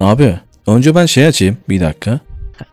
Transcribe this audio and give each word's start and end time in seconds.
Abi 0.00 0.38
önce 0.66 0.94
ben 0.94 1.06
şey 1.06 1.26
açayım 1.26 1.56
bir 1.68 1.80
dakika. 1.80 2.20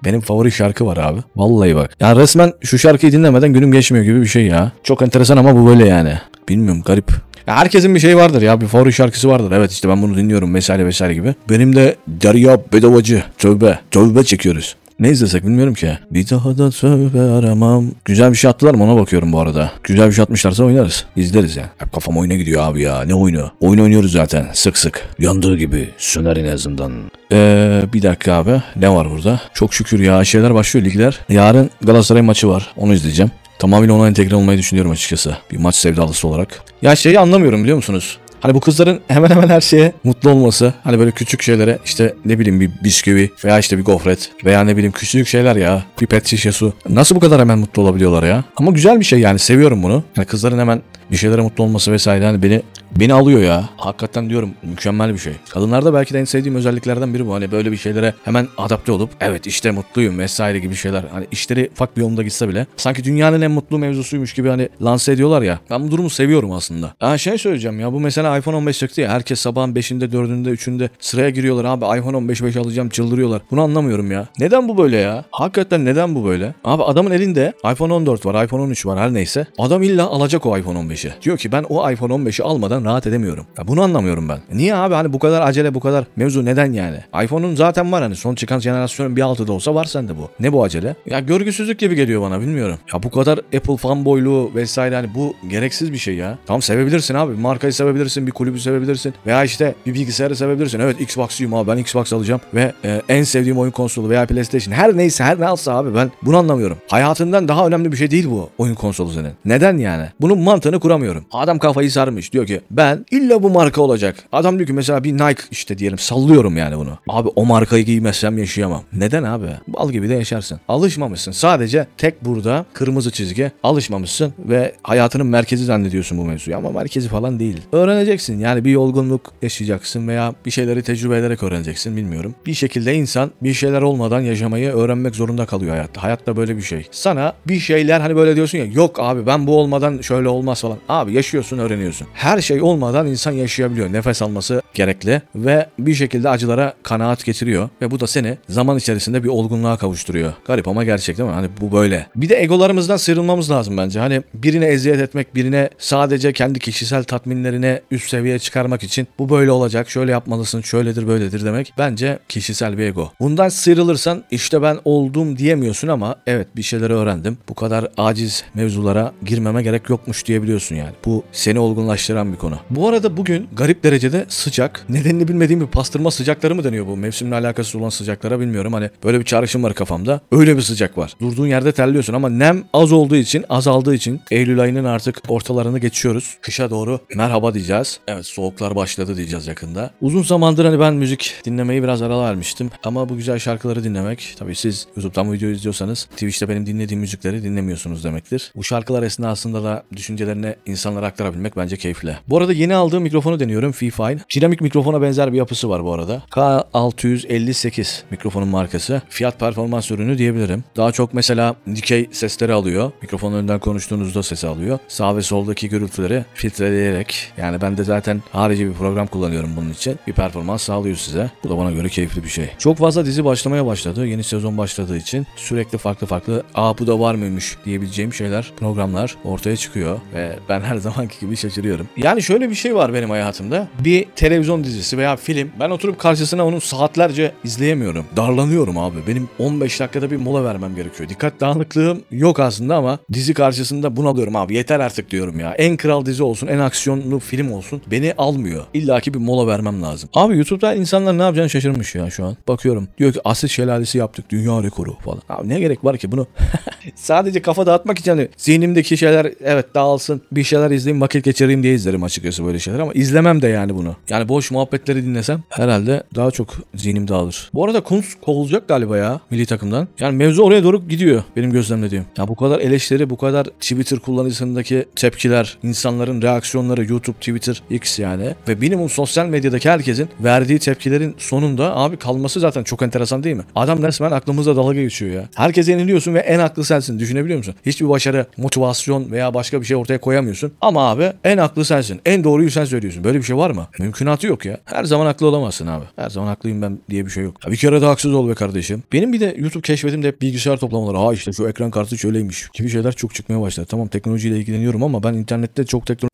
Benim 0.06 0.22
favori 0.22 0.52
şarkı 0.52 0.86
var 0.86 0.98
abi. 0.98 1.20
Vallahi 1.36 1.76
bak. 1.76 1.96
Ya 2.00 2.16
resmen 2.16 2.54
şu 2.62 2.80
şarkıyı 2.80 3.12
dinlemeden 3.12 3.54
günüm 3.54 3.72
geçmiyor 3.72 4.06
gibi 4.06 4.22
bir 4.22 4.26
şey 4.28 4.46
ya. 4.46 4.72
Çok 4.84 5.02
enteresan 5.02 5.38
ama 5.38 5.56
bu 5.56 5.68
böyle 5.68 5.88
yani. 5.88 6.14
Bilmiyorum 6.50 6.82
garip. 6.86 7.12
Ya 7.48 7.56
herkesin 7.56 7.96
bir 7.96 8.00
şey 8.00 8.18
vardır 8.18 8.42
ya 8.42 8.62
bir 8.62 8.68
favori 8.68 8.94
şarkısı 8.94 9.30
vardır. 9.30 9.52
Evet 9.52 9.72
işte 9.72 9.90
ben 9.90 10.02
bunu 10.02 10.18
dinliyorum 10.18 10.56
vesaire 10.56 10.86
vesaire 10.86 11.14
gibi. 11.14 11.36
Benim 11.50 11.76
de 11.76 11.96
Derya 12.08 12.60
Bedavacı. 12.74 13.24
Tövbe. 13.38 13.80
Tövbe 13.92 14.24
çekiyoruz. 14.24 14.76
Ne 15.02 15.10
izlesek 15.10 15.44
bilmiyorum 15.44 15.74
ki. 15.74 15.98
Bir 16.12 16.30
daha 16.30 16.58
da 16.58 16.70
tövbe 16.70 17.22
aramam. 17.22 17.86
Güzel 18.06 18.32
bir 18.32 18.38
şey 18.38 18.50
attılar 18.50 18.74
mı 18.74 18.84
ona 18.84 19.02
bakıyorum 19.02 19.34
bu 19.34 19.40
arada. 19.40 19.72
Güzel 19.84 20.08
bir 20.08 20.14
şey 20.14 20.24
atmışlarsa 20.24 20.64
oynarız. 20.64 21.06
İzleriz 21.16 21.56
ya. 21.56 21.70
Hep 21.78 21.94
kafam 21.94 22.18
oyuna 22.18 22.34
gidiyor 22.34 22.64
abi 22.64 22.82
ya. 22.82 23.02
Ne 23.02 23.16
oyunu? 23.16 23.52
Oyun 23.60 23.82
oynuyoruz 23.82 24.12
zaten 24.12 24.48
sık 24.54 24.78
sık. 24.78 25.10
Yandığı 25.20 25.58
gibi 25.58 25.90
söner 25.98 26.38
en 26.38 26.54
azından. 26.54 26.92
Ee, 27.32 27.82
bir 27.94 28.02
dakika 28.02 28.34
abi. 28.34 28.62
Ne 28.76 28.90
var 28.90 29.12
burada? 29.12 29.42
Çok 29.54 29.74
şükür 29.74 30.00
ya 30.00 30.24
şeyler 30.24 30.54
başlıyor 30.54 30.86
ligler. 30.86 31.20
Yarın 31.30 31.70
Galatasaray 31.82 32.22
maçı 32.22 32.50
var. 32.50 32.74
Onu 32.78 32.94
izleyeceğim. 32.94 33.32
Tamamıyla 33.60 33.94
ona 33.94 34.08
entegre 34.08 34.36
olmayı 34.36 34.60
düşünüyorum 34.60 34.92
açıkçası. 34.92 35.38
Bir 35.52 35.58
maç 35.58 35.76
sevdalısı 35.76 36.28
olarak. 36.28 36.62
Ya 36.82 36.96
şeyi 36.96 37.20
anlamıyorum 37.20 37.62
biliyor 37.64 37.78
musunuz? 37.78 38.18
Hani 38.42 38.54
bu 38.54 38.60
kızların 38.60 39.00
hemen 39.08 39.30
hemen 39.30 39.48
her 39.48 39.62
şeye 39.62 39.94
mutlu 40.04 40.30
olması. 40.30 40.74
Hani 40.84 41.00
böyle 41.00 41.12
küçük 41.12 41.42
şeylere 41.42 41.80
işte 41.86 42.16
ne 42.26 42.40
bileyim 42.40 42.62
bir 42.62 42.72
bisküvi 42.84 43.32
veya 43.46 43.60
işte 43.60 43.78
bir 43.78 43.84
gofret 43.84 44.32
veya 44.46 44.64
ne 44.64 44.78
bileyim 44.78 44.92
küçük 44.92 45.28
şeyler 45.28 45.56
ya. 45.56 45.84
Bir 46.02 46.08
pet 46.08 46.28
şişe 46.28 46.52
su. 46.52 46.74
Nasıl 46.90 47.16
bu 47.16 47.20
kadar 47.20 47.40
hemen 47.40 47.60
mutlu 47.60 47.82
olabiliyorlar 47.82 48.24
ya? 48.24 48.44
Ama 48.58 48.72
güzel 48.72 49.00
bir 49.00 49.06
şey 49.06 49.20
yani 49.20 49.40
seviyorum 49.40 49.84
bunu. 49.84 50.04
Yani 50.18 50.26
kızların 50.26 50.60
hemen 50.60 50.82
bir 51.12 51.18
şeylere 51.18 51.42
mutlu 51.42 51.64
olması 51.64 51.92
vesaire 51.92 52.26
hani 52.26 52.44
beni 52.44 52.62
beni 53.00 53.14
alıyor 53.14 53.42
ya. 53.42 53.70
Hakikaten 53.78 54.30
diyorum 54.30 54.52
mükemmel 54.64 55.14
bir 55.14 55.20
şey. 55.20 55.34
Kadınlarda 55.50 55.94
belki 55.94 56.14
de 56.14 56.20
en 56.20 56.26
sevdiğim 56.26 56.56
özelliklerden 56.56 57.14
biri 57.14 57.28
bu. 57.28 57.34
Hani 57.34 57.52
böyle 57.52 57.72
bir 57.72 57.78
şeylere 57.78 58.14
hemen 58.26 58.48
adapte 58.58 58.92
olup 58.92 59.10
evet 59.22 59.48
işte 59.48 59.72
mutluyum 59.72 60.20
vesaire 60.20 60.60
gibi 60.60 60.76
şeyler. 60.76 61.04
Hani 61.12 61.28
işleri 61.32 61.70
ufak 61.74 61.98
bir 61.98 62.02
yolunda 62.02 62.24
gitse 62.24 62.50
bile 62.50 62.66
sanki 62.78 63.04
dünyanın 63.04 63.42
en 63.42 63.52
mutlu 63.52 63.78
mevzusuymuş 63.80 64.34
gibi 64.34 64.50
hani 64.50 64.70
lanse 64.82 65.12
ediyorlar 65.12 65.42
ya. 65.42 65.60
Ben 65.70 65.88
bu 65.88 65.92
durumu 65.92 66.10
seviyorum 66.10 66.52
aslında. 66.52 66.94
Ha 67.00 67.18
şey 67.18 67.38
söyleyeceğim 67.38 67.80
ya 67.80 67.94
bu 67.94 68.00
mesela 68.00 68.38
iPhone 68.38 68.56
15 68.56 68.80
çıktı 68.80 69.02
ya. 69.02 69.10
Herkes 69.10 69.40
sabahın 69.40 69.74
5'inde 69.74 70.04
4'ünde 70.12 70.50
3'ünde 70.54 70.90
sıraya 71.00 71.30
giriyorlar 71.30 71.66
abi 71.66 72.00
iPhone 72.00 72.18
15 72.18 72.44
5 72.44 72.56
alacağım 72.56 72.90
çıldırıyorlar. 72.90 73.42
Bunu 73.52 73.62
anlamıyorum 73.62 74.12
ya. 74.12 74.28
Neden 74.40 74.68
bu 74.68 74.78
böyle 74.78 74.98
ya? 74.98 75.26
Hakikaten 75.32 75.86
neden 75.86 76.16
bu 76.16 76.26
böyle? 76.26 76.54
Abi 76.64 76.84
adamın 76.84 77.12
elinde 77.12 77.54
iPhone 77.72 77.94
14 77.94 78.26
var, 78.26 78.46
iPhone 78.46 78.62
13 78.62 78.86
var 78.86 79.00
her 79.00 79.14
neyse. 79.14 79.48
Adam 79.58 79.84
illa 79.84 80.08
alacak 80.08 80.46
o 80.46 80.58
iPhone 80.58 80.80
15'i. 80.80 81.14
Diyor 81.22 81.38
ki 81.38 81.52
ben 81.52 81.66
o 81.70 81.92
iPhone 81.92 82.14
15'i 82.14 82.44
almadan 82.44 82.81
rahat 82.86 83.08
edemiyorum. 83.08 83.46
Ya 83.58 83.68
bunu 83.68 83.82
anlamıyorum 83.82 84.30
ben. 84.30 84.40
Niye 84.54 84.76
abi 84.76 84.94
hani 84.94 85.14
bu 85.14 85.20
kadar 85.20 85.42
acele 85.42 85.74
bu 85.74 85.80
kadar 85.80 86.06
mevzu 86.16 86.46
neden 86.46 86.74
yani? 86.74 86.98
iPhone'un 87.24 87.56
zaten 87.56 87.92
var 87.92 88.04
hani 88.04 88.16
son 88.16 88.36
çıkan 88.36 88.60
jenerasyonun 88.60 89.16
bir 89.16 89.22
altı 89.22 89.48
da 89.48 89.54
olsa 89.54 89.76
var 89.76 89.86
sende 89.86 90.18
bu. 90.18 90.30
Ne 90.40 90.54
bu 90.54 90.64
acele? 90.64 90.96
Ya 91.06 91.20
görgüsüzlük 91.20 91.80
gibi 91.80 91.96
geliyor 91.96 92.22
bana 92.22 92.42
bilmiyorum. 92.42 92.78
Ya 92.94 93.04
bu 93.04 93.12
kadar 93.12 93.38
Apple 93.38 93.78
fanboyluğu 93.78 94.52
vesaire 94.56 94.96
hani 94.96 95.16
bu 95.16 95.36
gereksiz 95.50 95.94
bir 95.94 95.98
şey 95.98 96.16
ya. 96.16 96.38
Tamam 96.46 96.62
sevebilirsin 96.62 97.16
abi. 97.16 97.34
Markayı 97.34 97.74
sevebilirsin, 97.74 98.28
bir 98.28 98.32
kulübü 98.32 98.60
sevebilirsin 98.60 99.14
veya 99.26 99.44
işte 99.44 99.76
bir 99.86 99.94
bilgisayarı 99.94 100.36
sevebilirsin. 100.36 100.80
Evet 100.80 101.02
Xbox'cuyum 101.02 101.54
abi 101.54 101.72
ben 101.72 101.78
Xbox 101.78 102.14
alacağım 102.14 102.42
ve 102.54 102.74
e, 102.86 103.02
en 103.10 103.24
sevdiğim 103.24 103.58
oyun 103.58 103.72
konsolu 103.72 104.10
veya 104.10 104.26
PlayStation 104.26 104.74
her 104.74 104.98
neyse 104.98 105.24
her 105.24 105.40
ne 105.40 105.48
alsa 105.48 105.74
abi 105.78 105.96
ben 105.96 106.12
bunu 106.22 106.38
anlamıyorum. 106.38 106.78
Hayatından 106.88 107.48
daha 107.48 107.68
önemli 107.68 107.92
bir 107.92 107.98
şey 107.98 108.12
değil 108.12 108.30
bu 108.30 108.50
oyun 108.58 108.76
konsolu 108.76 109.12
senin. 109.12 109.32
Neden 109.46 109.78
yani? 109.78 110.06
Bunun 110.22 110.40
mantığını 110.40 110.80
kuramıyorum. 110.80 111.26
Adam 111.32 111.60
kafayı 111.60 111.92
sarmış 111.92 112.34
diyor 112.34 112.48
ki 112.48 112.62
ben 112.78 113.06
illa 113.12 113.44
bu 113.44 113.50
marka 113.50 113.82
olacak. 113.82 114.16
Adam 114.32 114.58
diyor 114.58 114.68
ki 114.68 114.74
mesela 114.74 115.04
bir 115.04 115.14
Nike 115.14 115.44
işte 115.52 115.78
diyelim 115.78 115.98
sallıyorum 115.98 116.58
yani 116.58 116.78
bunu. 116.78 116.98
Abi 117.10 117.30
o 117.36 117.46
markayı 117.46 117.86
giymezsem 117.86 118.38
yaşayamam. 118.38 118.84
Neden 118.94 119.24
abi? 119.24 119.48
Bal 119.68 119.92
gibi 119.92 120.10
de 120.10 120.14
yaşarsın. 120.14 120.60
Alışmamışsın. 120.68 121.32
Sadece 121.32 121.88
tek 121.98 122.26
burada 122.26 122.66
kırmızı 122.74 123.12
çizgi 123.12 123.52
alışmamışsın 123.64 124.34
ve 124.40 124.76
hayatının 124.84 125.28
merkezi 125.28 125.66
zannediyorsun 125.66 126.18
bu 126.18 126.26
mevzuyu 126.26 126.58
ama 126.58 126.72
merkezi 126.72 127.10
falan 127.10 127.40
değil. 127.40 127.62
Öğreneceksin 127.72 128.40
yani 128.40 128.66
bir 128.66 128.72
yolgunluk 128.72 129.34
yaşayacaksın 129.42 130.08
veya 130.08 130.34
bir 130.46 130.52
şeyleri 130.52 130.84
tecrübe 130.84 131.18
ederek 131.18 131.44
öğreneceksin 131.44 131.98
bilmiyorum. 131.98 132.36
Bir 132.46 132.54
şekilde 132.54 132.96
insan 132.96 133.32
bir 133.42 133.54
şeyler 133.54 133.82
olmadan 133.82 134.22
yaşamayı 134.22 134.72
öğrenmek 134.72 135.16
zorunda 135.16 135.46
kalıyor 135.46 135.72
hayatta. 135.72 136.04
Hayatta 136.04 136.38
böyle 136.38 136.58
bir 136.58 136.62
şey. 136.62 136.88
Sana 136.92 137.34
bir 137.48 137.60
şeyler 137.60 138.00
hani 138.02 138.16
böyle 138.16 138.36
diyorsun 138.36 138.58
ya 138.58 138.66
yok 138.66 139.00
abi 139.00 139.26
ben 139.26 139.48
bu 139.48 139.58
olmadan 139.60 140.02
şöyle 140.02 140.28
olmaz 140.30 140.62
falan. 140.62 140.78
Abi 140.90 141.14
yaşıyorsun 141.14 141.58
öğreniyorsun. 141.58 142.08
Her 142.14 142.42
şey 142.42 142.61
olmadan 142.62 143.08
insan 143.08 143.32
yaşayabiliyor. 143.32 143.94
Nefes 143.94 144.22
alması 144.22 144.62
gerekli 144.74 145.22
ve 145.36 145.66
bir 145.80 145.94
şekilde 145.94 146.30
acılara 146.30 146.74
kanaat 146.84 147.26
getiriyor 147.26 147.70
ve 147.82 147.92
bu 147.92 148.00
da 148.00 148.08
seni 148.08 148.38
zaman 148.50 148.78
içerisinde 148.78 149.24
bir 149.24 149.30
olgunluğa 149.30 149.78
kavuşturuyor. 149.78 150.34
Garip 150.46 150.68
ama 150.68 150.84
gerçek 150.84 151.18
değil 151.18 151.30
mi? 151.30 151.36
Hani 151.36 151.48
bu 151.62 151.72
böyle. 151.72 152.08
Bir 152.16 152.30
de 152.30 152.42
egolarımızdan 152.42 152.98
sıyrılmamız 152.98 153.52
lazım 153.52 153.78
bence. 153.78 154.00
Hani 154.00 154.22
birine 154.34 154.66
eziyet 154.66 155.00
etmek, 155.00 155.36
birine 155.36 155.70
sadece 155.78 156.34
kendi 156.34 156.60
kişisel 156.60 157.04
tatminlerine 157.04 157.82
üst 157.92 158.10
seviyeye 158.10 158.40
çıkarmak 158.40 158.84
için 158.84 159.08
bu 159.20 159.30
böyle 159.30 159.52
olacak, 159.52 159.90
şöyle 159.90 160.12
yapmalısın, 160.12 160.62
şöyledir 160.62 161.08
böyledir 161.08 161.46
demek 161.46 161.74
bence 161.78 162.20
kişisel 162.30 162.78
bir 162.78 162.84
ego. 162.84 163.12
Bundan 163.20 163.50
sıyrılırsan 163.50 164.24
işte 164.32 164.62
ben 164.62 164.80
oldum 164.86 165.38
diyemiyorsun 165.38 165.88
ama 165.88 166.16
evet 166.28 166.48
bir 166.56 166.62
şeyleri 166.62 166.94
öğrendim. 166.94 167.38
Bu 167.50 167.56
kadar 167.56 167.88
aciz 167.98 168.44
mevzulara 168.54 169.12
girmeme 169.26 169.64
gerek 169.64 169.90
yokmuş 169.90 170.26
diyebiliyorsun 170.26 170.76
yani. 170.76 170.92
Bu 171.06 171.24
seni 171.32 171.60
olgunlaştıran 171.60 172.34
bir 172.34 172.38
konu. 172.38 172.51
Bu 172.70 172.88
arada 172.88 173.18
bugün 173.18 173.50
garip 173.54 173.84
derecede 173.84 174.26
sıcak. 174.30 174.86
Nedenini 174.90 175.28
bilmediğim 175.28 175.62
bir 175.62 175.68
pastırma 175.68 176.12
sıcakları 176.12 176.56
mı 176.56 176.64
deniyor 176.64 176.88
bu? 176.88 176.98
Mevsimle 176.98 177.36
alakası 177.36 177.80
olan 177.80 177.90
sıcaklara 177.90 178.40
bilmiyorum. 178.40 178.74
Hani 178.74 178.90
böyle 179.04 179.20
bir 179.20 179.26
çağrışım 179.26 179.64
var 179.64 179.74
kafamda. 179.74 180.22
Öyle 180.32 180.58
bir 180.58 180.62
sıcak 180.62 180.98
var. 180.98 181.14
Durduğun 181.22 181.48
yerde 181.48 181.72
terliyorsun 181.72 182.14
ama 182.14 182.30
nem 182.30 182.64
az 182.74 182.92
olduğu 182.92 183.16
için, 183.16 183.46
azaldığı 183.50 183.96
için 183.96 184.22
Eylül 184.32 184.60
ayının 184.60 184.86
artık 184.86 185.20
ortalarını 185.28 185.80
geçiyoruz. 185.80 186.38
Kışa 186.42 186.70
doğru 186.70 187.00
merhaba 187.16 187.54
diyeceğiz. 187.54 188.00
Evet 188.08 188.26
soğuklar 188.26 188.76
başladı 188.76 189.18
diyeceğiz 189.18 189.48
yakında. 189.48 189.92
Uzun 190.02 190.24
zamandır 190.24 190.66
hani 190.66 190.80
ben 190.80 190.94
müzik 190.94 191.36
dinlemeyi 191.46 191.84
biraz 191.84 192.02
ara 192.02 192.22
vermiştim. 192.22 192.70
Ama 192.84 193.10
bu 193.10 193.18
güzel 193.18 193.40
şarkıları 193.40 193.84
dinlemek, 193.84 194.36
tabii 194.40 194.56
siz 194.56 194.88
YouTube'dan 194.96 195.28
bu 195.28 195.34
videoyu 195.34 195.56
izliyorsanız 195.56 196.04
Twitch'te 196.04 196.50
benim 196.50 196.66
dinlediğim 196.66 197.02
müzikleri 197.02 197.44
dinlemiyorsunuz 197.44 198.04
demektir. 198.04 198.52
Bu 198.56 198.64
şarkılar 198.64 199.04
esnasında 199.04 199.64
da 199.64 199.84
düşüncelerini 199.96 200.56
insanlara 200.66 201.06
aktarabilmek 201.06 201.58
bence 201.58 201.78
keyifli. 201.78 202.18
Bu 202.28 202.41
arada 202.42 202.54
yeni 202.54 202.76
aldığım 202.76 203.04
mikrofonu 203.04 203.40
deniyorum. 203.40 203.72
Fifine. 203.72 204.18
Dinamik 204.36 204.62
mikrofona 204.62 205.02
benzer 205.02 205.34
bir 205.34 205.38
yapısı 205.38 205.70
var 205.70 205.84
bu 205.84 205.94
arada. 205.94 206.22
K658 206.32 208.02
mikrofonun 208.12 208.48
markası. 208.48 209.02
Fiyat 209.10 209.40
performans 209.40 209.92
ürünü 209.92 210.18
diyebilirim. 210.18 210.64
Daha 210.78 210.92
çok 210.92 211.14
mesela 211.14 211.56
dikey 211.76 212.10
sesleri 212.12 212.54
alıyor. 212.54 212.92
Mikrofonun 213.02 213.38
önünden 213.38 213.60
konuştuğunuzda 213.60 214.24
sesi 214.24 214.48
alıyor. 214.48 214.80
Sağ 214.88 215.18
ve 215.18 215.22
soldaki 215.22 215.70
gürültüleri 215.70 216.26
filtreleyerek 216.34 217.34
yani 217.38 217.62
ben 217.62 217.78
de 217.78 217.84
zaten 217.84 218.22
harici 218.32 218.68
bir 218.68 218.74
program 218.74 219.08
kullanıyorum 219.08 219.50
bunun 219.58 219.70
için. 219.70 220.00
Bir 220.08 220.14
performans 220.14 220.64
sağlıyor 220.64 220.96
size. 220.96 221.32
Bu 221.44 221.50
da 221.50 221.58
bana 221.58 221.72
göre 221.72 221.90
keyifli 221.90 222.24
bir 222.24 222.30
şey. 222.30 222.50
Çok 222.58 222.78
fazla 222.78 223.06
dizi 223.06 223.26
başlamaya 223.26 223.66
başladı. 223.66 224.08
Yeni 224.08 224.24
sezon 224.24 224.58
başladığı 224.58 224.98
için 224.98 225.28
sürekli 225.36 225.78
farklı 225.78 226.08
farklı 226.08 226.44
aa 226.56 226.78
bu 226.78 226.88
da 226.88 227.00
var 227.00 227.16
mıymış 227.16 227.58
diyebileceğim 227.66 228.14
şeyler, 228.14 228.52
programlar 228.60 229.16
ortaya 229.24 229.58
çıkıyor 229.58 230.00
ve 230.14 230.40
ben 230.50 230.62
her 230.62 230.76
zamanki 230.76 231.20
gibi 231.20 231.38
şaşırıyorum. 231.38 231.88
Yani 231.98 232.22
şöyle 232.32 232.50
bir 232.50 232.56
şey 232.56 232.76
var 232.76 232.94
benim 232.94 233.10
hayatımda. 233.10 233.68
Bir 233.80 234.06
televizyon 234.16 234.64
dizisi 234.64 234.98
veya 234.98 235.16
film 235.16 235.52
ben 235.60 235.70
oturup 235.70 236.00
karşısına 236.00 236.46
onu 236.46 236.62
saatlerce 236.62 237.32
izleyemiyorum. 237.44 238.06
Darlanıyorum 238.16 238.78
abi. 238.78 238.98
Benim 239.08 239.30
15 239.40 239.80
dakikada 239.80 240.12
bir 240.12 240.16
mola 240.16 240.44
vermem 240.44 240.76
gerekiyor. 240.76 241.10
Dikkat 241.10 241.40
dağınıklığım 241.40 242.02
yok 242.12 242.40
aslında 242.40 242.76
ama 242.76 243.00
dizi 243.14 243.34
karşısında 243.34 243.96
bunalıyorum 243.96 244.36
abi. 244.36 244.56
Yeter 244.56 244.80
artık 244.80 245.12
diyorum 245.12 245.40
ya. 245.40 245.54
En 245.54 245.78
kral 245.78 246.06
dizi 246.06 246.24
olsun, 246.24 246.48
en 246.48 246.60
aksiyonlu 246.60 247.20
film 247.20 247.52
olsun. 247.52 247.82
Beni 247.92 248.14
almıyor. 248.18 248.64
İlla 248.74 249.00
ki 249.00 249.14
bir 249.14 249.20
mola 249.20 249.48
vermem 249.48 249.82
lazım. 249.82 250.10
Abi 250.14 250.38
YouTube'da 250.38 250.74
insanlar 250.74 251.18
ne 251.18 251.24
yapacağını 251.24 251.50
şaşırmış 251.50 251.96
ya 251.96 252.10
şu 252.10 252.26
an. 252.26 252.38
Bakıyorum. 252.48 252.88
Diyor 252.98 253.14
ki 253.14 253.20
asit 253.24 253.52
şelalesi 253.52 253.98
yaptık. 253.98 254.26
Dünya 254.30 254.64
rekoru 254.64 254.96
falan. 255.00 255.22
Abi 255.30 255.50
ne 255.50 255.60
gerek 255.60 255.84
var 255.84 255.98
ki 255.98 256.12
bunu? 256.12 256.28
Sadece 256.96 257.42
kafa 257.42 257.66
dağıtmak 257.66 258.00
için 258.00 258.12
hani 258.12 258.28
zihnimdeki 258.38 258.98
şeyler 258.98 259.34
evet 259.44 259.76
dağılsın. 259.76 260.22
Bir 260.32 260.44
şeyler 260.44 260.72
izleyeyim 260.72 261.02
vakit 261.02 261.26
geçireyim 261.26 261.64
diye 261.64 261.74
izlerim 261.74 262.04
açıkçası 262.22 262.46
böyle 262.46 262.60
şeyler 262.60 262.80
ama 262.80 262.94
izlemem 262.94 263.42
de 263.42 263.48
yani 263.48 263.76
bunu. 263.76 263.96
Yani 264.10 264.30
boş 264.30 264.52
muhabbetleri 264.52 265.06
dinlesem 265.06 265.44
herhalde 265.50 266.04
daha 266.16 266.32
çok 266.32 266.50
zihnim 266.76 267.08
dağılır. 267.08 267.50
Bu 267.54 267.66
arada 267.66 267.82
Kunz 267.82 268.16
kovulacak 268.22 268.68
galiba 268.68 268.98
ya 268.98 269.20
milli 269.32 269.46
takımdan. 269.46 269.88
Yani 270.00 270.18
mevzu 270.18 270.44
oraya 270.44 270.64
doğru 270.64 270.88
gidiyor 270.88 271.24
benim 271.36 271.52
gözlemlediğim. 271.52 272.06
Ya 272.18 272.28
bu 272.28 272.36
kadar 272.36 272.60
eleştiri, 272.60 273.10
bu 273.10 273.18
kadar 273.18 273.46
Twitter 273.46 274.00
kullanıcısındaki 274.00 274.86
tepkiler, 274.96 275.58
insanların 275.64 276.22
reaksiyonları, 276.22 276.86
YouTube, 276.86 277.18
Twitter, 277.18 277.64
X 277.70 278.00
yani 278.00 278.36
ve 278.48 278.56
minimum 278.56 278.90
sosyal 278.90 279.26
medyadaki 279.26 279.70
herkesin 279.70 280.10
verdiği 280.20 280.60
tepkilerin 280.60 281.16
sonunda 281.18 281.76
abi 281.76 281.98
kalması 281.98 282.40
zaten 282.40 282.64
çok 282.64 282.82
enteresan 282.82 283.24
değil 283.24 283.36
mi? 283.36 283.44
Adam 283.56 283.84
resmen 283.84 284.12
aklımızda 284.12 284.56
dalga 284.56 284.74
geçiyor 284.82 285.12
ya. 285.16 285.24
Herkese 285.36 285.72
yeniliyorsun 285.72 286.14
ve 286.14 286.20
en 286.20 286.40
haklı 286.40 286.66
sensin. 286.66 287.00
Düşünebiliyor 287.00 287.38
musun? 287.38 287.56
Hiçbir 287.66 287.90
başarı, 287.90 288.26
motivasyon 288.38 289.12
veya 289.12 289.34
başka 289.34 289.62
bir 289.62 289.66
şey 289.66 289.78
ortaya 289.78 290.02
koyamıyorsun. 290.02 290.52
Ama 290.62 290.90
abi 290.90 291.14
en 291.24 291.38
haklı 291.38 291.66
sensin. 291.66 292.01
En 292.06 292.24
doğruyu 292.24 292.52
sen 292.52 292.66
söylüyorsun. 292.66 293.04
Böyle 293.04 293.18
bir 293.18 293.24
şey 293.24 293.38
var 293.38 293.52
mı? 293.52 293.68
Mümkünatı 293.80 294.28
yok 294.28 294.46
ya. 294.46 294.58
Her 294.66 294.84
zaman 294.84 295.06
haklı 295.06 295.28
olamazsın 295.28 295.68
abi. 295.68 295.86
Her 295.96 296.10
zaman 296.10 296.28
haklıyım 296.28 296.62
ben 296.62 296.80
diye 296.90 297.06
bir 297.06 297.12
şey 297.12 297.24
yok. 297.24 297.46
Ya 297.46 297.52
bir 297.52 297.58
kere 297.58 297.82
de 297.82 297.86
haksız 297.86 298.14
ol 298.14 298.30
be 298.30 298.34
kardeşim. 298.34 298.84
Benim 298.94 299.14
bir 299.14 299.20
de 299.20 299.36
YouTube 299.38 299.62
keşfetimde 299.62 300.08
hep 300.08 300.22
bilgisayar 300.22 300.58
toplamaları. 300.58 300.98
Ha 300.98 301.14
işte 301.14 301.34
şu 301.34 301.48
ekran 301.48 301.72
kartı 301.72 301.98
şöyleymiş 301.98 302.50
gibi 302.54 302.70
şeyler 302.70 302.92
çok 302.92 303.16
çıkmaya 303.16 303.42
başladı. 303.42 303.68
Tamam 303.70 303.88
teknolojiyle 303.88 304.38
ilgileniyorum 304.38 304.84
ama 304.84 305.04
ben 305.04 305.14
internette 305.14 305.66
çok 305.66 305.86
teknoloji 305.86 306.12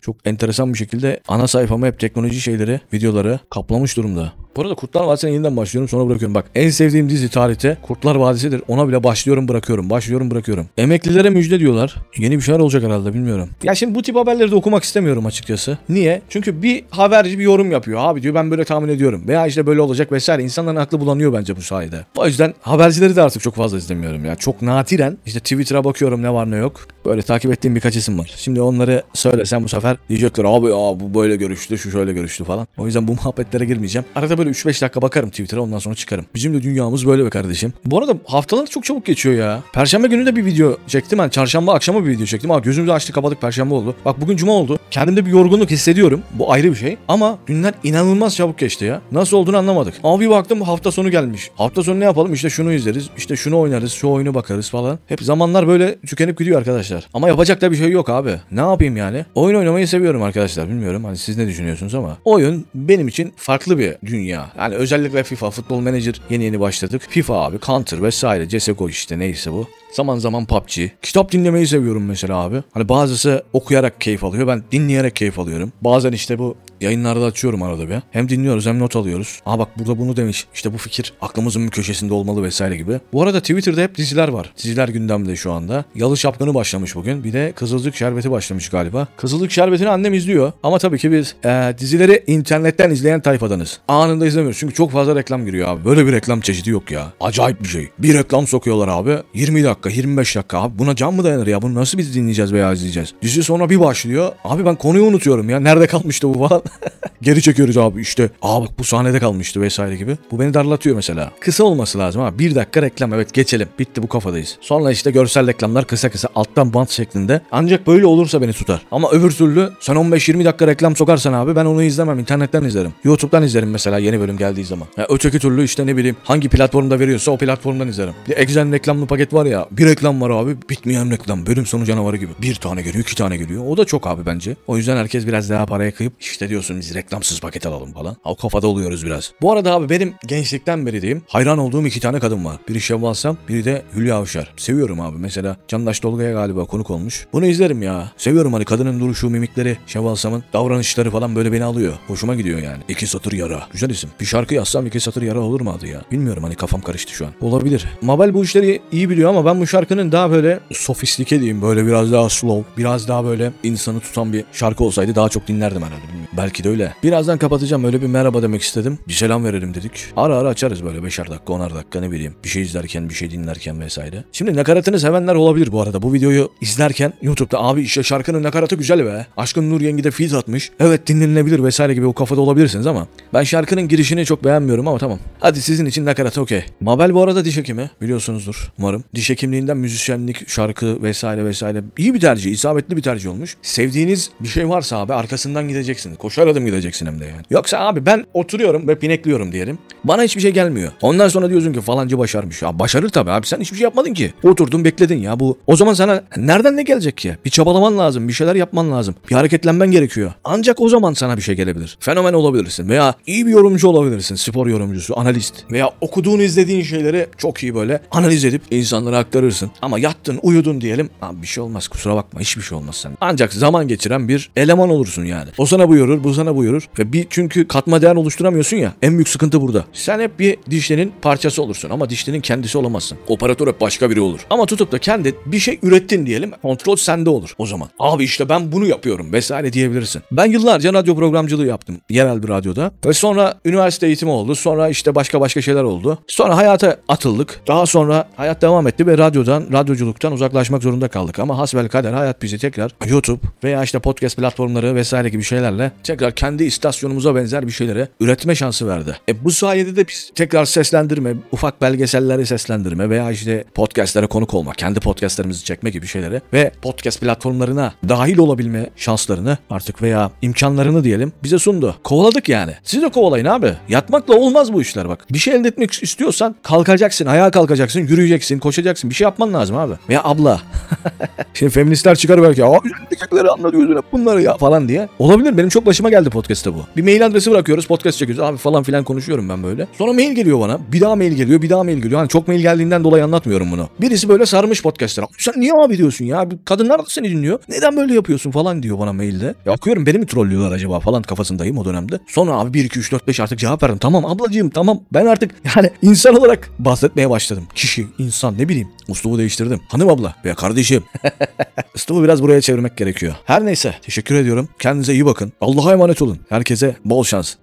çok 0.00 0.16
enteresan 0.24 0.72
bir 0.72 0.78
şekilde 0.78 1.20
ana 1.28 1.48
sayfama 1.48 1.86
hep 1.86 2.00
teknoloji 2.00 2.40
şeyleri, 2.40 2.80
videoları 2.92 3.38
kaplamış 3.50 3.96
durumda. 3.96 4.32
Bu 4.56 4.62
arada 4.62 4.74
Kurtlar 4.74 5.04
Vadisi'ne 5.04 5.30
yeniden 5.30 5.56
başlıyorum 5.56 5.88
sonra 5.88 6.08
bırakıyorum. 6.08 6.34
Bak 6.34 6.44
en 6.54 6.70
sevdiğim 6.70 7.08
dizi 7.08 7.28
tarihte 7.28 7.76
Kurtlar 7.82 8.14
Vadisi'dir. 8.14 8.62
Ona 8.68 8.88
bile 8.88 9.04
başlıyorum 9.04 9.48
bırakıyorum. 9.48 9.90
Başlıyorum 9.90 10.30
bırakıyorum. 10.30 10.66
Emeklilere 10.78 11.30
müjde 11.30 11.60
diyorlar. 11.60 11.96
Yeni 12.18 12.36
bir 12.36 12.42
şeyler 12.42 12.60
olacak 12.60 12.82
herhalde 12.82 13.14
bilmiyorum. 13.14 13.48
Ya 13.62 13.74
şimdi 13.74 13.94
bu 13.94 14.02
tip 14.02 14.16
haberleri 14.16 14.50
de 14.50 14.54
okumak 14.54 14.84
istemiyorum 14.84 15.26
açıkçası. 15.26 15.78
Niye? 15.88 16.22
Çünkü 16.28 16.62
bir 16.62 16.84
haberci 16.90 17.38
bir 17.38 17.44
yorum 17.44 17.70
yapıyor. 17.70 18.00
Abi 18.02 18.22
diyor 18.22 18.34
ben 18.34 18.50
böyle 18.50 18.64
tahmin 18.64 18.88
ediyorum. 18.88 19.22
Veya 19.28 19.46
işte 19.46 19.66
böyle 19.66 19.80
olacak 19.80 20.12
vesaire. 20.12 20.42
İnsanların 20.42 20.76
aklı 20.76 21.00
bulanıyor 21.00 21.32
bence 21.32 21.56
bu 21.56 21.62
sayede. 21.62 22.04
O 22.16 22.26
yüzden 22.26 22.54
habercileri 22.60 23.16
de 23.16 23.22
artık 23.22 23.42
çok 23.42 23.54
fazla 23.54 23.78
izlemiyorum 23.78 24.24
ya. 24.24 24.36
Çok 24.36 24.62
natiren 24.62 25.18
işte 25.26 25.40
Twitter'a 25.40 25.84
bakıyorum 25.84 26.22
ne 26.22 26.32
var 26.32 26.50
ne 26.50 26.56
yok. 26.56 26.80
Böyle 27.06 27.22
takip 27.22 27.52
ettiğim 27.52 27.74
birkaç 27.74 27.96
isim 27.96 28.18
var. 28.18 28.32
Şimdi 28.36 28.60
onları 28.60 29.02
söylesem 29.14 29.64
bu 29.64 29.68
sefer 29.68 29.96
diyecekler 30.08 30.44
abi 30.44 30.66
ya 30.66 30.72
bu 31.00 31.14
böyle 31.14 31.36
görüştü 31.36 31.78
şu 31.78 31.90
şöyle 31.90 32.12
görüştü 32.12 32.44
falan. 32.44 32.66
O 32.78 32.86
yüzden 32.86 33.08
bu 33.08 33.12
muhabbetlere 33.12 33.64
girmeyeceğim. 33.64 34.06
Arada 34.14 34.38
böyle 34.38 34.43
3-5 34.50 34.80
dakika 34.82 35.02
bakarım 35.02 35.30
Twitter'a 35.30 35.60
ondan 35.60 35.78
sonra 35.78 35.94
çıkarım. 35.94 36.24
Bizim 36.34 36.54
de 36.54 36.62
dünyamız 36.62 37.06
böyle 37.06 37.24
be 37.24 37.30
kardeşim. 37.30 37.72
Bu 37.84 37.98
arada 37.98 38.16
haftalar 38.24 38.66
çok 38.66 38.84
çabuk 38.84 39.06
geçiyor 39.06 39.34
ya. 39.34 39.62
Perşembe 39.72 40.06
günü 40.06 40.26
de 40.26 40.36
bir 40.36 40.44
video 40.44 40.76
çektim 40.86 41.18
ben. 41.18 41.28
Çarşamba 41.28 41.74
akşama 41.74 42.04
bir 42.04 42.10
video 42.10 42.26
çektim. 42.26 42.50
Aa 42.50 42.58
gözümüzü 42.58 42.92
açtı 42.92 43.12
kapadık 43.12 43.40
perşembe 43.40 43.74
oldu. 43.74 43.94
Bak 44.04 44.20
bugün 44.20 44.36
cuma 44.36 44.52
oldu. 44.52 44.78
Kendimde 44.90 45.26
bir 45.26 45.30
yorgunluk 45.30 45.70
hissediyorum. 45.70 46.22
Bu 46.32 46.52
ayrı 46.52 46.70
bir 46.70 46.76
şey. 46.76 46.96
Ama 47.08 47.38
günler 47.46 47.74
inanılmaz 47.84 48.36
çabuk 48.36 48.58
geçti 48.58 48.84
ya. 48.84 49.00
Nasıl 49.12 49.36
olduğunu 49.36 49.56
anlamadık. 49.56 49.94
Ama 50.02 50.20
bir 50.20 50.30
baktım 50.30 50.62
hafta 50.62 50.90
sonu 50.92 51.10
gelmiş. 51.10 51.50
Hafta 51.54 51.82
sonu 51.82 52.00
ne 52.00 52.04
yapalım? 52.04 52.32
İşte 52.32 52.50
şunu 52.50 52.72
izleriz. 52.72 53.10
işte 53.16 53.36
şunu 53.36 53.58
oynarız. 53.58 53.92
Şu 53.92 54.08
oyunu 54.08 54.34
bakarız 54.34 54.70
falan. 54.70 54.98
Hep 55.06 55.22
zamanlar 55.22 55.68
böyle 55.68 55.98
tükenip 56.00 56.38
gidiyor 56.38 56.58
arkadaşlar. 56.58 57.06
Ama 57.14 57.28
yapacak 57.28 57.60
da 57.60 57.70
bir 57.70 57.76
şey 57.76 57.90
yok 57.90 58.10
abi. 58.10 58.40
Ne 58.50 58.60
yapayım 58.60 58.96
yani? 58.96 59.24
Oyun 59.34 59.58
oynamayı 59.58 59.88
seviyorum 59.88 60.22
arkadaşlar. 60.22 60.68
Bilmiyorum 60.68 61.04
hani 61.04 61.16
siz 61.16 61.38
ne 61.38 61.46
düşünüyorsunuz 61.46 61.94
ama. 61.94 62.16
Oyun 62.24 62.64
benim 62.74 63.08
için 63.08 63.32
farklı 63.36 63.78
bir 63.78 63.94
dünya. 64.06 64.33
Yani 64.58 64.74
özellikle 64.74 65.24
FIFA, 65.24 65.50
Futbol 65.50 65.80
Manager 65.80 66.20
yeni 66.30 66.44
yeni 66.44 66.60
başladık. 66.60 67.02
FIFA 67.08 67.34
abi, 67.44 67.58
Counter 67.66 68.02
vesaire, 68.02 68.48
CSGO 68.48 68.88
işte 68.88 69.18
neyse 69.18 69.52
bu. 69.52 69.68
Zaman 69.94 70.18
zaman 70.18 70.46
PUBG. 70.46 70.78
Kitap 71.02 71.32
dinlemeyi 71.32 71.66
seviyorum 71.66 72.04
mesela 72.04 72.36
abi. 72.36 72.62
Hani 72.72 72.88
bazısı 72.88 73.44
okuyarak 73.52 74.00
keyif 74.00 74.24
alıyor. 74.24 74.46
Ben 74.46 74.62
dinleyerek 74.72 75.16
keyif 75.16 75.38
alıyorum. 75.38 75.72
Bazen 75.80 76.12
işte 76.12 76.38
bu 76.38 76.56
yayınlarda 76.80 77.24
açıyorum 77.24 77.62
arada 77.62 77.88
bir. 77.88 77.96
Hem 78.10 78.28
dinliyoruz 78.28 78.66
hem 78.66 78.78
not 78.78 78.96
alıyoruz. 78.96 79.40
Aa 79.46 79.58
bak 79.58 79.78
burada 79.78 79.98
bunu 79.98 80.16
demiş. 80.16 80.46
İşte 80.54 80.72
bu 80.72 80.78
fikir 80.78 81.12
aklımızın 81.20 81.66
bir 81.66 81.70
köşesinde 81.70 82.14
olmalı 82.14 82.42
vesaire 82.42 82.76
gibi. 82.76 83.00
Bu 83.12 83.22
arada 83.22 83.40
Twitter'da 83.40 83.80
hep 83.80 83.96
diziler 83.96 84.28
var. 84.28 84.52
Diziler 84.56 84.88
gündemde 84.88 85.36
şu 85.36 85.52
anda. 85.52 85.84
Yalı 85.94 86.16
Şapkını 86.16 86.54
başlamış 86.54 86.94
bugün. 86.94 87.24
Bir 87.24 87.32
de 87.32 87.52
Kızılcık 87.56 87.96
Şerbeti 87.96 88.30
başlamış 88.30 88.68
galiba. 88.68 89.08
Kızılcık 89.16 89.50
Şerbeti'ni 89.50 89.88
annem 89.88 90.14
izliyor. 90.14 90.52
Ama 90.62 90.78
tabii 90.78 90.98
ki 90.98 91.12
biz 91.12 91.34
e, 91.44 91.74
dizileri 91.78 92.24
internetten 92.26 92.90
izleyen 92.90 93.20
tayfadanız. 93.20 93.80
Anında 93.88 94.26
izlemiyoruz. 94.26 94.58
Çünkü 94.58 94.74
çok 94.74 94.90
fazla 94.90 95.16
reklam 95.16 95.46
giriyor 95.46 95.68
abi. 95.68 95.84
Böyle 95.84 96.06
bir 96.06 96.12
reklam 96.12 96.40
çeşidi 96.40 96.70
yok 96.70 96.90
ya. 96.90 97.12
Acayip 97.20 97.62
bir 97.62 97.68
şey. 97.68 97.88
Bir 97.98 98.14
reklam 98.14 98.46
sokuyorlar 98.46 98.88
abi. 98.88 99.18
20 99.34 99.64
dakika, 99.64 99.83
25 99.90 100.36
dakika 100.36 100.58
abi. 100.62 100.78
Buna 100.78 100.96
can 100.96 101.14
mı 101.14 101.24
dayanır 101.24 101.46
ya? 101.46 101.62
Bunu 101.62 101.74
nasıl 101.74 101.98
biz 101.98 102.14
dinleyeceğiz 102.14 102.52
veya 102.52 102.72
izleyeceğiz? 102.72 103.14
Dizi 103.22 103.42
sonra 103.44 103.70
bir 103.70 103.80
başlıyor. 103.80 104.32
Abi 104.44 104.64
ben 104.64 104.74
konuyu 104.76 105.04
unutuyorum 105.04 105.50
ya. 105.50 105.60
Nerede 105.60 105.86
kalmıştı 105.86 106.34
bu 106.34 106.48
falan. 106.48 106.62
Geri 107.22 107.42
çekiyoruz 107.42 107.76
abi 107.78 108.00
işte. 108.00 108.30
Aa 108.42 108.62
bak 108.62 108.70
bu 108.78 108.84
sahnede 108.84 109.18
kalmıştı 109.20 109.60
vesaire 109.60 109.96
gibi. 109.96 110.16
Bu 110.30 110.40
beni 110.40 110.54
darlatıyor 110.54 110.96
mesela. 110.96 111.30
Kısa 111.40 111.64
olması 111.64 111.98
lazım 111.98 112.22
abi. 112.22 112.38
Bir 112.38 112.54
dakika 112.54 112.82
reklam 112.82 113.14
evet 113.14 113.34
geçelim. 113.34 113.68
Bitti 113.78 114.02
bu 114.02 114.08
kafadayız. 114.08 114.58
Sonra 114.60 114.90
işte 114.90 115.10
görsel 115.10 115.46
reklamlar 115.46 115.86
kısa 115.86 116.08
kısa 116.10 116.28
alttan 116.34 116.74
bant 116.74 116.90
şeklinde. 116.90 117.40
Ancak 117.52 117.86
böyle 117.86 118.06
olursa 118.06 118.42
beni 118.42 118.52
tutar. 118.52 118.82
Ama 118.90 119.10
öbür 119.10 119.30
türlü 119.30 119.70
sen 119.80 119.94
15-20 119.96 120.44
dakika 120.44 120.66
reklam 120.66 120.96
sokarsan 120.96 121.32
abi 121.32 121.56
ben 121.56 121.64
onu 121.64 121.82
izlemem. 121.82 122.18
internetten 122.18 122.64
izlerim. 122.64 122.92
YouTube'dan 123.04 123.42
izlerim 123.42 123.70
mesela 123.70 123.98
yeni 123.98 124.20
bölüm 124.20 124.36
geldiği 124.38 124.64
zaman. 124.64 124.88
Ya 124.96 125.06
öteki 125.08 125.38
türlü 125.38 125.64
işte 125.64 125.86
ne 125.86 125.96
bileyim 125.96 126.16
hangi 126.24 126.48
platformda 126.48 127.00
veriyorsa 127.00 127.30
o 127.32 127.36
platformdan 127.36 127.88
izlerim. 127.88 128.14
Bir 128.28 128.36
Exxen 128.36 128.72
reklamlı 128.72 129.06
paket 129.06 129.32
var 129.34 129.46
ya. 129.46 129.66
Bir 129.78 129.86
reklam 129.86 130.20
var 130.20 130.30
abi. 130.30 130.56
Bitmeyen 130.70 131.10
reklam. 131.10 131.46
Bölüm 131.46 131.66
sonu 131.66 131.84
canavarı 131.84 132.16
gibi. 132.16 132.32
Bir 132.42 132.54
tane 132.54 132.82
geliyor 132.82 133.04
iki 133.04 133.16
tane 133.16 133.36
geliyor. 133.36 133.64
O 133.66 133.76
da 133.76 133.84
çok 133.84 134.06
abi 134.06 134.26
bence. 134.26 134.56
O 134.66 134.76
yüzden 134.76 134.96
herkes 134.96 135.26
biraz 135.26 135.50
daha 135.50 135.66
paraya 135.66 135.94
kıyıp 135.94 136.12
işte 136.20 136.48
diyorsun 136.48 136.80
biz 136.80 136.94
reklamsız 136.94 137.40
paket 137.40 137.66
alalım 137.66 137.92
falan. 137.92 138.16
O 138.24 138.36
kafada 138.36 138.66
oluyoruz 138.66 139.06
biraz. 139.06 139.32
Bu 139.40 139.52
arada 139.52 139.72
abi 139.72 139.88
benim 139.88 140.14
gençlikten 140.26 140.86
beri 140.86 141.02
diyeyim 141.02 141.22
hayran 141.28 141.58
olduğum 141.58 141.86
iki 141.86 142.00
tane 142.00 142.20
kadın 142.20 142.44
var. 142.44 142.56
Biri 142.68 142.80
Şevval 142.80 143.14
Sam, 143.14 143.36
biri 143.48 143.64
de 143.64 143.82
Hülya 143.94 144.16
Avşar. 144.16 144.52
Seviyorum 144.56 145.00
abi. 145.00 145.18
Mesela 145.18 145.56
Candaş 145.68 146.00
Tolga'ya 146.00 146.32
galiba 146.32 146.64
konuk 146.64 146.90
olmuş. 146.90 147.26
Bunu 147.32 147.46
izlerim 147.46 147.82
ya. 147.82 148.12
Seviyorum 148.16 148.52
hani 148.52 148.64
kadının 148.64 149.00
duruşu, 149.00 149.30
mimikleri, 149.30 149.76
Şevval 149.86 150.14
Sam'ın 150.14 150.44
davranışları 150.52 151.10
falan 151.10 151.36
böyle 151.36 151.52
beni 151.52 151.64
alıyor. 151.64 151.92
Hoşuma 152.06 152.34
gidiyor 152.34 152.58
yani. 152.58 152.82
İki 152.88 153.06
satır 153.06 153.32
yara. 153.32 153.66
Güzel 153.72 153.90
isim. 153.90 154.10
Bir 154.20 154.24
şarkı 154.24 154.54
yazsam 154.54 154.86
iki 154.86 155.00
satır 155.00 155.22
yara 155.22 155.40
olur 155.40 155.60
mu 155.60 155.74
adı 155.78 155.86
ya? 155.86 156.02
Bilmiyorum 156.12 156.42
hani 156.42 156.54
kafam 156.54 156.80
karıştı 156.80 157.12
şu 157.12 157.26
an. 157.26 157.32
Olabilir. 157.40 157.86
Mabel 158.02 158.34
bu 158.34 158.44
işleri 158.44 158.82
iyi 158.92 159.10
biliyor 159.10 159.30
ama 159.30 159.44
ben 159.44 159.53
bu 159.60 159.66
şarkının 159.66 160.12
daha 160.12 160.30
böyle 160.30 160.60
sofistike 160.72 161.40
diyeyim. 161.40 161.62
Böyle 161.62 161.86
biraz 161.86 162.12
daha 162.12 162.28
slow. 162.28 162.64
Biraz 162.76 163.08
daha 163.08 163.24
böyle 163.24 163.52
insanı 163.62 164.00
tutan 164.00 164.32
bir 164.32 164.44
şarkı 164.52 164.84
olsaydı 164.84 165.14
daha 165.14 165.28
çok 165.28 165.48
dinlerdim 165.48 165.82
herhalde. 165.82 166.02
Bilmiyorum. 166.02 166.28
Belki 166.36 166.64
de 166.64 166.68
öyle. 166.68 166.94
Birazdan 167.02 167.38
kapatacağım. 167.38 167.84
Öyle 167.84 168.02
bir 168.02 168.06
merhaba 168.06 168.42
demek 168.42 168.62
istedim. 168.62 168.98
Bir 169.08 169.12
selam 169.12 169.44
verelim 169.44 169.74
dedik. 169.74 169.92
Ara 170.16 170.36
ara 170.36 170.48
açarız 170.48 170.84
böyle 170.84 171.04
beşer 171.04 171.30
dakika, 171.30 171.52
onar 171.52 171.74
dakika 171.74 172.00
ne 172.00 172.10
bileyim. 172.10 172.34
Bir 172.44 172.48
şey 172.48 172.62
izlerken, 172.62 173.08
bir 173.08 173.14
şey 173.14 173.30
dinlerken 173.30 173.80
vesaire. 173.80 174.24
Şimdi 174.32 174.56
nakaratını 174.56 175.00
sevenler 175.00 175.34
olabilir 175.34 175.72
bu 175.72 175.80
arada. 175.82 176.02
Bu 176.02 176.12
videoyu 176.12 176.50
izlerken 176.60 177.12
YouTube'da 177.22 177.62
abi 177.62 177.82
işte 177.82 178.02
şarkının 178.02 178.42
nakaratı 178.42 178.76
güzel 178.76 179.04
be. 179.04 179.26
Aşkın 179.36 179.70
Nur 179.70 179.80
Yengi 179.80 180.04
de 180.04 180.10
feat 180.10 180.32
atmış. 180.32 180.70
Evet 180.80 181.06
dinlenilebilir 181.06 181.64
vesaire 181.64 181.94
gibi 181.94 182.06
o 182.06 182.12
kafada 182.12 182.40
olabilirsiniz 182.40 182.86
ama 182.86 183.06
ben 183.34 183.42
şarkının 183.42 183.88
girişini 183.88 184.24
çok 184.24 184.44
beğenmiyorum 184.44 184.88
ama 184.88 184.98
tamam. 184.98 185.18
Hadi 185.40 185.62
sizin 185.62 185.86
için 185.86 186.04
nakaratı 186.04 186.40
okey. 186.40 186.64
Mabel 186.80 187.14
bu 187.14 187.22
arada 187.22 187.44
diş 187.44 187.56
hekimi 187.56 187.90
biliyorsunuzdur 188.00 188.72
umarım. 188.78 189.04
Diş 189.14 189.30
hekimliğinden 189.44 189.76
müzisyenlik, 189.76 190.48
şarkı 190.48 191.02
vesaire 191.02 191.44
vesaire 191.44 191.82
iyi 191.98 192.14
bir 192.14 192.20
tercih, 192.20 192.52
isabetli 192.52 192.96
bir 192.96 193.02
tercih 193.02 193.30
olmuş. 193.30 193.56
Sevdiğiniz 193.62 194.30
bir 194.40 194.48
şey 194.48 194.68
varsa 194.68 194.98
abi 194.98 195.14
arkasından 195.14 195.68
gideceksiniz. 195.68 196.18
Koşar 196.18 196.46
adım 196.46 196.66
gideceksin 196.66 197.06
hem 197.06 197.20
de 197.20 197.24
yani. 197.24 197.42
Yoksa 197.50 197.78
abi 197.78 198.06
ben 198.06 198.24
oturuyorum 198.34 198.88
ve 198.88 198.98
pinekliyorum 198.98 199.52
diyelim. 199.52 199.78
Bana 200.04 200.22
hiçbir 200.22 200.40
şey 200.40 200.50
gelmiyor. 200.50 200.92
Ondan 201.02 201.28
sonra 201.28 201.50
diyorsun 201.50 201.72
ki 201.72 201.80
falanca 201.80 202.18
başarmış. 202.18 202.62
Ya 202.62 202.78
başarır 202.78 203.08
tabii 203.08 203.30
abi 203.30 203.46
sen 203.46 203.60
hiçbir 203.60 203.76
şey 203.76 203.84
yapmadın 203.84 204.14
ki. 204.14 204.32
Oturdun 204.42 204.84
bekledin 204.84 205.18
ya 205.18 205.40
bu. 205.40 205.58
O 205.66 205.76
zaman 205.76 205.94
sana 205.94 206.24
nereden 206.36 206.76
ne 206.76 206.82
gelecek 206.82 207.16
ki? 207.16 207.36
Bir 207.44 207.50
çabalaman 207.50 207.98
lazım, 207.98 208.28
bir 208.28 208.32
şeyler 208.32 208.54
yapman 208.54 208.90
lazım. 208.92 209.14
Bir 209.30 209.34
hareketlenmen 209.34 209.90
gerekiyor. 209.90 210.32
Ancak 210.44 210.80
o 210.80 210.88
zaman 210.88 211.14
sana 211.14 211.36
bir 211.36 211.42
şey 211.42 211.54
gelebilir. 211.54 211.96
Fenomen 212.00 212.32
olabilirsin 212.32 212.88
veya 212.88 213.14
iyi 213.26 213.46
bir 213.46 213.50
yorumcu 213.50 213.88
olabilirsin. 213.88 214.34
Spor 214.34 214.66
yorumcusu, 214.66 215.18
analist. 215.18 215.54
Veya 215.70 215.90
okuduğun, 216.00 216.38
izlediğin 216.38 216.82
şeyleri 216.82 217.26
çok 217.38 217.62
iyi 217.62 217.74
böyle 217.74 218.00
analiz 218.10 218.44
edip 218.44 218.62
insanlara 218.70 219.18
aktarırsın. 219.34 219.70
Ama 219.82 219.98
yattın, 219.98 220.38
uyudun 220.42 220.80
diyelim. 220.80 221.10
Abi 221.22 221.42
bir 221.42 221.46
şey 221.46 221.62
olmaz 221.64 221.88
kusura 221.88 222.14
bakma 222.14 222.40
hiçbir 222.40 222.62
şey 222.62 222.78
olmaz 222.78 222.96
sen. 222.96 223.12
Ancak 223.20 223.52
zaman 223.52 223.88
geçiren 223.88 224.28
bir 224.28 224.50
eleman 224.56 224.90
olursun 224.90 225.24
yani. 225.24 225.50
O 225.58 225.66
sana 225.66 225.88
buyurur, 225.88 226.24
bu 226.24 226.34
sana 226.34 226.56
buyurur. 226.56 226.88
Ve 226.98 227.12
bir 227.12 227.26
çünkü 227.30 227.68
katma 227.68 228.02
değer 228.02 228.16
oluşturamıyorsun 228.16 228.76
ya. 228.76 228.92
En 229.02 229.12
büyük 229.12 229.28
sıkıntı 229.28 229.60
burada. 229.60 229.84
Sen 229.92 230.20
hep 230.20 230.38
bir 230.38 230.56
dişlerin 230.70 231.12
parçası 231.22 231.62
olursun 231.62 231.90
ama 231.90 232.10
dişlerin 232.10 232.40
kendisi 232.40 232.78
olamazsın. 232.78 233.18
Operatör 233.28 233.68
hep 233.68 233.80
başka 233.80 234.10
biri 234.10 234.20
olur. 234.20 234.40
Ama 234.50 234.66
tutup 234.66 234.92
da 234.92 234.98
kendi 234.98 235.34
bir 235.46 235.58
şey 235.58 235.78
ürettin 235.82 236.26
diyelim. 236.26 236.50
Kontrol 236.62 236.96
sende 236.96 237.30
olur 237.30 237.54
o 237.58 237.66
zaman. 237.66 237.88
Abi 237.98 238.24
işte 238.24 238.48
ben 238.48 238.72
bunu 238.72 238.86
yapıyorum 238.86 239.32
vesaire 239.32 239.72
diyebilirsin. 239.72 240.22
Ben 240.32 240.46
yıllarca 240.46 240.92
radyo 240.92 241.14
programcılığı 241.14 241.66
yaptım. 241.66 241.96
Yerel 242.10 242.42
bir 242.42 242.48
radyoda. 242.48 242.92
Ve 243.06 243.12
sonra 243.12 243.54
üniversite 243.64 244.06
eğitimi 244.06 244.30
oldu. 244.30 244.54
Sonra 244.54 244.88
işte 244.88 245.14
başka 245.14 245.40
başka 245.40 245.62
şeyler 245.62 245.82
oldu. 245.82 246.18
Sonra 246.28 246.56
hayata 246.56 246.96
atıldık. 247.08 247.60
Daha 247.66 247.86
sonra 247.86 248.28
hayat 248.36 248.62
devam 248.62 248.86
etti 248.86 249.06
ve 249.06 249.18
radyodan, 249.24 249.66
radyoculuktan 249.72 250.32
uzaklaşmak 250.32 250.82
zorunda 250.82 251.08
kaldık. 251.08 251.38
Ama 251.38 251.58
hasbel 251.58 251.88
kader 251.88 252.12
hayat 252.12 252.42
bizi 252.42 252.58
tekrar 252.58 252.90
YouTube 253.06 253.40
veya 253.64 253.82
işte 253.82 253.98
podcast 253.98 254.36
platformları 254.36 254.94
vesaire 254.94 255.28
gibi 255.28 255.42
şeylerle 255.42 255.92
tekrar 256.02 256.34
kendi 256.34 256.64
istasyonumuza 256.64 257.34
benzer 257.34 257.66
bir 257.66 257.72
şeylere 257.72 258.08
üretme 258.20 258.54
şansı 258.54 258.88
verdi. 258.88 259.16
E 259.28 259.44
bu 259.44 259.50
sayede 259.50 259.96
de 259.96 260.08
biz 260.08 260.30
tekrar 260.34 260.64
seslendirme, 260.64 261.34
ufak 261.52 261.80
belgeselleri 261.80 262.46
seslendirme 262.46 263.10
veya 263.10 263.30
işte 263.30 263.64
podcastlere 263.74 264.26
konuk 264.26 264.54
olma, 264.54 264.72
kendi 264.72 265.00
podcastlerimizi 265.00 265.64
çekme 265.64 265.90
gibi 265.90 266.06
şeylere 266.06 266.40
ve 266.52 266.72
podcast 266.82 267.20
platformlarına 267.20 267.94
dahil 268.08 268.38
olabilme 268.38 268.90
şanslarını 268.96 269.58
artık 269.70 270.02
veya 270.02 270.30
imkanlarını 270.42 271.04
diyelim 271.04 271.32
bize 271.42 271.58
sundu. 271.58 271.96
Kovaladık 272.04 272.48
yani. 272.48 272.72
Siz 272.82 273.02
de 273.02 273.08
kovalayın 273.08 273.46
abi. 273.46 273.72
Yatmakla 273.88 274.34
olmaz 274.34 274.72
bu 274.72 274.82
işler 274.82 275.08
bak. 275.08 275.26
Bir 275.32 275.38
şey 275.38 275.54
elde 275.54 275.68
etmek 275.68 276.02
istiyorsan 276.02 276.56
kalkacaksın, 276.62 277.26
ayağa 277.26 277.50
kalkacaksın, 277.50 278.00
yürüyeceksin, 278.00 278.58
koşacaksın. 278.58 279.10
Bir 279.14 279.16
şey 279.16 279.24
yapman 279.24 279.54
lazım 279.54 279.76
abi. 279.76 279.94
Veya 280.08 280.20
abla. 280.24 280.60
Şimdi 281.54 281.72
feministler 281.72 282.16
çıkar 282.16 282.42
belki. 282.42 282.64
Aa 282.64 282.78
erkekleri 283.10 283.50
anlatıyorsun 283.50 283.96
hep 283.96 284.12
bunları 284.12 284.42
ya 284.42 284.56
falan 284.56 284.88
diye. 284.88 285.08
Olabilir. 285.18 285.56
Benim 285.56 285.68
çok 285.68 285.86
başıma 285.86 286.10
geldi 286.10 286.30
podcast'te 286.30 286.74
bu. 286.74 286.78
Bir 286.96 287.02
mail 287.02 287.26
adresi 287.26 287.50
bırakıyoruz. 287.50 287.86
Podcast 287.86 288.18
çekiyoruz. 288.18 288.44
Abi 288.44 288.56
falan 288.56 288.82
filan 288.82 289.04
konuşuyorum 289.04 289.48
ben 289.48 289.62
böyle. 289.62 289.86
Sonra 289.98 290.12
mail 290.12 290.32
geliyor 290.32 290.60
bana. 290.60 290.78
Bir 290.92 291.00
daha 291.00 291.16
mail 291.16 291.32
geliyor. 291.32 291.62
Bir 291.62 291.70
daha 291.70 291.84
mail 291.84 291.96
geliyor. 291.96 292.18
Hani 292.18 292.28
çok 292.28 292.48
mail 292.48 292.60
geldiğinden 292.60 293.04
dolayı 293.04 293.24
anlatmıyorum 293.24 293.72
bunu. 293.72 293.88
Birisi 294.00 294.28
böyle 294.28 294.46
sarmış 294.46 294.82
podcast'lara. 294.82 295.26
Sen 295.38 295.54
niye 295.56 295.72
abi 295.72 295.98
diyorsun 295.98 296.24
ya? 296.24 296.48
Kadınlar 296.64 296.98
da 296.98 297.04
seni 297.08 297.30
dinliyor. 297.30 297.58
Neden 297.68 297.96
böyle 297.96 298.14
yapıyorsun 298.14 298.50
falan 298.50 298.82
diyor 298.82 298.98
bana 298.98 299.12
mailde. 299.12 299.54
Ya 299.66 299.72
okuyorum 299.72 300.06
beni 300.06 300.18
mi 300.18 300.26
trollüyorlar 300.26 300.72
acaba 300.72 301.00
falan 301.00 301.22
kafasındayım 301.22 301.78
o 301.78 301.84
dönemde. 301.84 302.18
Sonra 302.28 302.52
abi 302.52 302.74
1 302.74 302.84
2 302.84 302.98
3 302.98 303.12
4 303.12 303.28
5 303.28 303.40
artık 303.40 303.58
cevap 303.58 303.82
verdim. 303.82 303.98
Tamam 303.98 304.24
ablacığım 304.26 304.70
tamam. 304.70 305.00
Ben 305.12 305.26
artık 305.26 305.50
yani 305.76 305.90
insan 306.02 306.36
olarak 306.36 306.70
bahsetmeye 306.78 307.30
başladım. 307.30 307.64
Kişi, 307.74 308.06
insan 308.18 308.58
ne 308.58 308.68
bileyim. 308.68 308.88
Uslubu 309.08 309.38
değiştirdim. 309.38 309.80
Hanım 309.88 310.08
abla 310.08 310.34
veya 310.44 310.54
kardeşim. 310.54 311.04
Üslubu 311.94 312.24
biraz 312.24 312.42
buraya 312.42 312.60
çevirmek 312.60 312.96
gerekiyor. 312.96 313.34
Her 313.44 313.66
neyse 313.66 313.94
teşekkür 314.02 314.34
ediyorum. 314.34 314.68
Kendinize 314.78 315.12
iyi 315.12 315.26
bakın. 315.26 315.52
Allah'a 315.60 315.92
emanet 315.92 316.22
olun. 316.22 316.38
Herkese 316.48 316.96
bol 317.04 317.24
şans. 317.24 317.54